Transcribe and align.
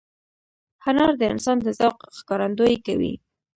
هنر 0.85 1.09
د 1.17 1.21
انسان 1.33 1.57
د 1.65 1.67
ذوق 1.79 1.97
ښکارندویي 2.17 2.77
کوي. 2.85 3.13